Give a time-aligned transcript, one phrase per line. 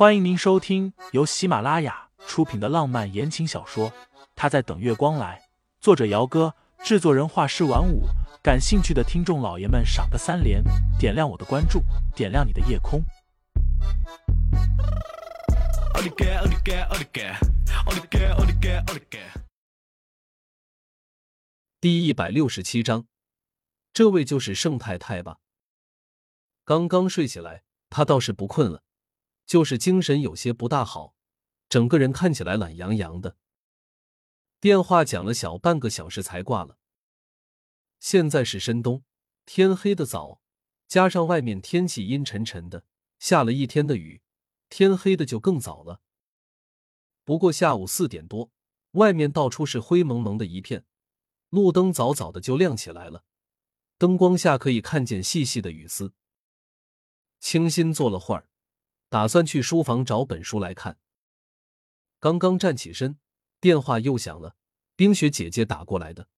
[0.00, 3.90] 欢迎您收听由喜马拉雅出品的浪漫言情小说
[4.34, 5.38] 《他在等月光来》，
[5.78, 8.04] 作者：姚哥，制作人：画师晚舞。
[8.42, 10.64] 感兴趣的听众老爷们，赏个三连，
[10.98, 11.82] 点亮我的关注，
[12.16, 13.02] 点亮你的夜空。
[21.78, 23.04] 第一百六十七章，
[23.92, 25.36] 这位就是盛太太吧？
[26.64, 28.82] 刚刚睡起来，她倒是不困了。
[29.50, 31.16] 就是精神有些不大好，
[31.68, 33.36] 整个人看起来懒洋洋的。
[34.60, 36.78] 电话讲了小半个小时才挂了。
[37.98, 39.02] 现在是深冬，
[39.44, 40.40] 天黑的早，
[40.86, 42.84] 加上外面天气阴沉沉的，
[43.18, 44.22] 下了一天的雨，
[44.68, 46.00] 天黑的就更早了。
[47.24, 48.52] 不过下午四点多，
[48.92, 50.84] 外面到处是灰蒙蒙的一片，
[51.48, 53.24] 路灯早早的就亮起来了，
[53.98, 56.14] 灯光下可以看见细细的雨丝。
[57.40, 58.46] 清新坐了会儿。
[59.10, 60.98] 打算去书房找本书来看。
[62.20, 63.18] 刚刚站起身，
[63.60, 64.54] 电话又响了，
[64.94, 66.28] 冰雪姐姐打过来的。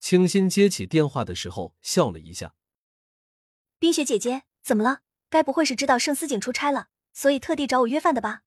[0.00, 2.54] 清新接起电话的时候笑了一下
[3.78, 5.02] ：“冰雪姐姐，怎么了？
[5.28, 8.42] 该不会是知道盛思景出差了，所以特地找我约饭的吧？”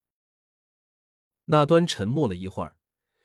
[1.45, 2.77] 那端沉默了一会儿，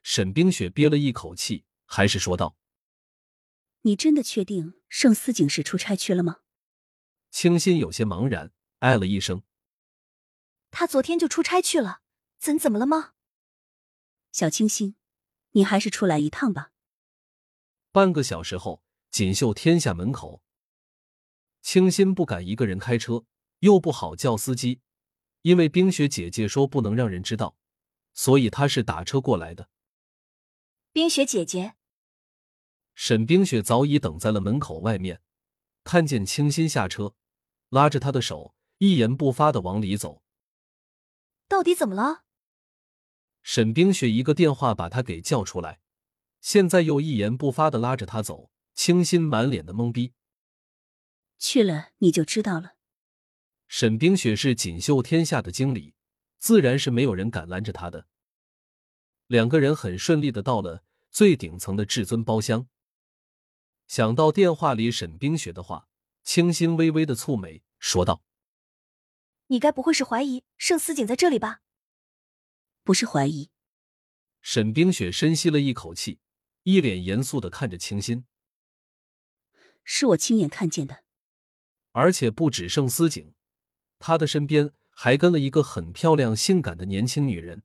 [0.03, 2.59] 沈冰雪憋了一口气，还是说道
[3.83, 6.41] ：“你真的确定盛思景是出差去了吗？”
[7.31, 9.43] 清新有些茫然，哎了一声。
[10.71, 12.01] 他昨天就出差去了，
[12.39, 13.15] 怎怎么了吗？
[14.31, 14.95] 小清新，
[15.53, 16.73] 你还是出来一趟吧。
[17.91, 20.43] 半个小时后，锦绣天下门口，
[21.63, 23.25] 清新不敢一个人开车，
[23.61, 24.81] 又不好叫司机，
[25.43, 27.57] 因为冰雪姐姐说不能让人知道，
[28.13, 29.69] 所以他是打车过来的。
[30.93, 31.75] 冰雪姐姐，
[32.95, 35.23] 沈冰雪早已等在了门口外面，
[35.83, 37.15] 看见清新下车，
[37.71, 40.23] 拉着她的手，一言不发的往里走。
[41.49, 42.25] 到底怎么了？
[43.43, 45.81] 沈冰雪一个电话把他给叫出来，
[46.41, 50.13] 现在又一言不发的拉着他走，清新满脸的懵逼。
[51.39, 52.75] 去了你就知道了。
[53.67, 55.95] 沈冰雪是锦绣天下的经理，
[56.39, 58.07] 自然是没有人敢拦着他的。
[59.27, 62.69] 两个人很顺利的到了最顶层的至尊包厢。
[63.87, 65.89] 想到电话里沈冰雪的话，
[66.23, 68.23] 清新微微的蹙眉，说道。
[69.49, 71.61] 你该不会是怀疑盛思景在这里吧？
[72.83, 73.51] 不是怀疑。
[74.41, 76.21] 沈冰雪深吸了一口气，
[76.63, 78.25] 一脸严肃的看着清新。
[79.85, 81.03] 是我亲眼看见的，
[81.93, 83.35] 而且不止盛思景，
[83.99, 87.63] 他的身边还跟了一个很漂亮、性感的年轻女人，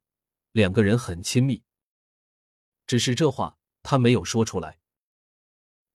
[0.52, 1.64] 两个人很亲密。
[2.88, 4.80] 只是这话他没有说出来。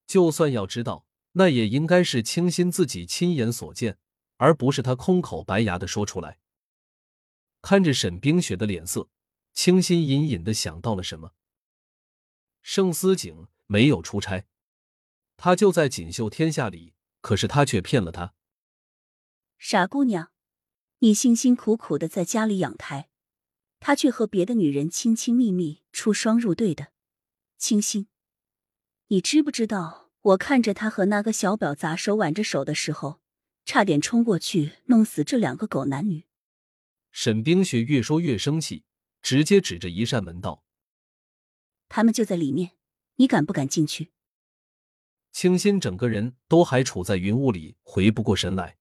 [0.07, 3.99] 就算要知道，那也应该是清新自己亲眼所见。
[4.39, 6.39] 而不是他空口白牙的说出来。
[7.61, 9.09] 看着沈冰雪的脸色，
[9.53, 11.35] 清新隐隐的想到了什么。
[12.63, 14.47] 盛思景没有出差，
[15.37, 18.35] 他就在锦绣天下里，可是他却骗了他。
[19.59, 20.31] 傻姑娘，
[21.01, 23.09] 你辛辛苦苦的在家里养胎，
[23.81, 26.93] 他却和别的女人亲亲密密、出双入对的。
[27.57, 28.07] 清新，
[29.09, 30.11] 你知不知道？
[30.21, 33.21] 我看着他和那个小婊砸手挽着手的时候。
[33.69, 36.25] 差点冲过去弄死这两个狗男女。
[37.11, 38.85] 沈冰雪越说越生气，
[39.21, 40.65] 直接指着一扇门道
[41.87, 42.79] ：“他们就在里面，
[43.17, 44.11] 你敢不敢进去？”
[45.33, 48.79] 清新整个人都还处在云雾里，回不过神来。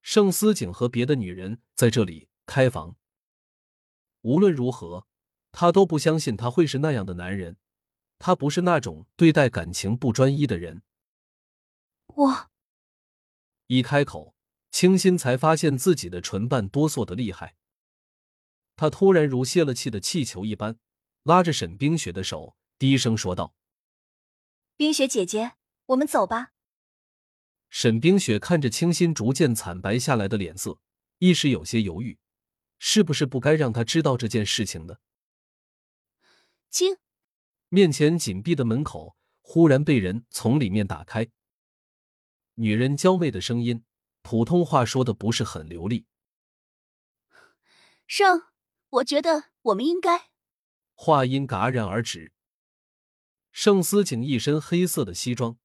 [0.00, 2.96] 盛思景和别的女人在这里开房，
[4.22, 5.06] 无论如何，
[5.52, 7.58] 他都不相信他会是那样的男人，
[8.18, 10.80] 他不是那种对待感情不专一的人。
[12.06, 12.50] 我。
[13.68, 14.34] 一开口，
[14.70, 17.54] 清新才发现自己的唇瓣哆嗦的厉害。
[18.76, 20.78] 他突然如泄了气的气球一般，
[21.22, 23.54] 拉着沈冰雪的手，低声说道
[24.74, 25.52] ：“冰雪姐姐，
[25.86, 26.52] 我们走吧。”
[27.68, 30.80] 沈冰雪看着清新逐渐惨白下来的脸色，
[31.18, 32.18] 一时有些犹豫，
[32.78, 35.00] 是不是不该让他知道这件事情的？
[36.70, 36.96] 清，
[37.68, 41.28] 面前紧闭的门口忽然被人从里面打开。
[42.60, 43.84] 女人娇媚的声音，
[44.20, 46.06] 普通话说的不是很流利。
[48.04, 48.42] 盛，
[48.88, 50.30] 我觉得我们应该。
[50.96, 52.32] 话音戛然而止。
[53.52, 55.56] 盛思景一身黑色的西装，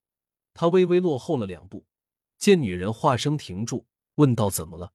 [0.54, 1.88] 他微微落后了两步，
[2.38, 4.94] 见女人话声停住，问道：“怎么了？”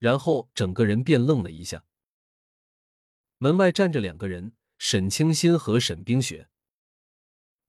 [0.00, 1.84] 然后整个人便愣了一下。
[3.36, 6.48] 门外站着两个人，沈清新和沈冰雪。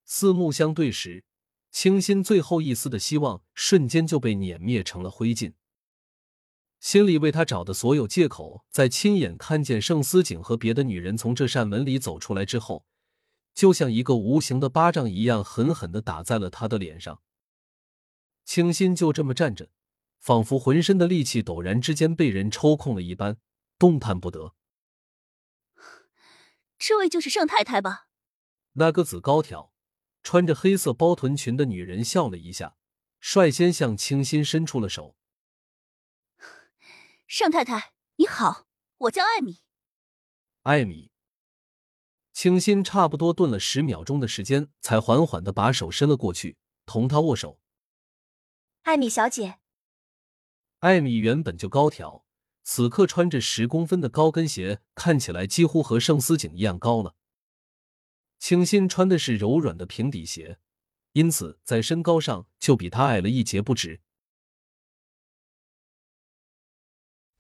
[0.05, 1.25] 四目相对时。
[1.71, 5.53] 清新最后一丝的希望瞬间就被碾灭成了灰烬。
[6.79, 12.85] 心里为他找的所有借口，在亲眼看见盛思景和别的女人从这扇门里走出来之后，
[13.53, 17.21] 就像一个无形的巴掌一样，狠狠的打在了他的脸上。
[18.43, 19.69] 清新就这么站着，
[20.19, 23.37] 仿佛浑身的力气陡然之间被人抽空了一般，
[23.77, 24.55] 动弹不得。
[26.79, 28.07] 这位就是盛太太吧？
[28.73, 29.70] 那个子高挑、
[30.23, 32.75] 穿着黑色包臀裙的女人笑了一下，
[33.19, 35.15] 率先向清新伸出了手。
[37.27, 39.59] 盛太太，你好，我叫艾米。
[40.63, 41.11] 艾米，
[42.33, 47.59] 清新差不多顿了十秒钟的时间，才缓缓的把手伸了过去，同她握手。
[48.83, 49.59] 艾米小姐。
[50.79, 52.25] 艾米原本就高挑，
[52.63, 57.15] 此刻穿着十公分的高跟鞋，看起来几乎和盛思景一样高了。
[58.41, 60.57] 清新穿的是柔软的平底鞋，
[61.11, 64.01] 因此在身高上就比他矮了一截不止。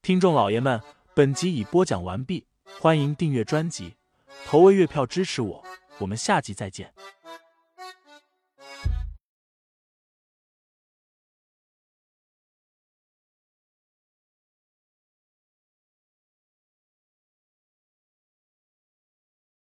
[0.03, 0.79] 听众老爷们，
[1.15, 2.45] 本集已播讲完毕，
[2.79, 3.95] 欢迎订阅专辑，
[4.45, 5.65] 投喂月票支持我，
[5.97, 6.93] 我们下集再见。